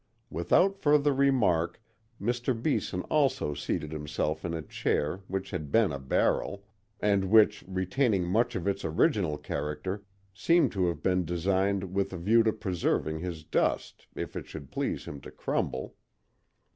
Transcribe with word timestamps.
Without 0.31 0.79
further 0.79 1.13
remark 1.13 1.79
Mr. 2.19 2.59
Beeson 2.59 3.03
also 3.03 3.53
seated 3.53 3.91
himself 3.91 4.43
in 4.43 4.51
a 4.55 4.63
chair 4.63 5.21
which 5.27 5.51
had 5.51 5.71
been 5.71 5.91
a 5.91 5.99
barrel, 5.99 6.63
and 6.99 7.25
which, 7.29 7.63
retaining 7.67 8.23
much 8.25 8.55
of 8.55 8.67
its 8.67 8.83
original 8.83 9.37
character, 9.37 10.03
seemed 10.33 10.71
to 10.71 10.87
have 10.87 11.03
been 11.03 11.23
designed 11.23 11.93
with 11.93 12.11
a 12.13 12.17
view 12.17 12.41
to 12.41 12.51
preserving 12.51 13.19
his 13.19 13.43
dust 13.43 14.07
if 14.15 14.35
it 14.35 14.47
should 14.47 14.71
please 14.71 15.05
him 15.05 15.21
to 15.21 15.29
crumble. 15.29 15.93